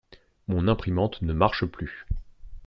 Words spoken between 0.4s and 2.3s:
Mon imprimante ne marche plus.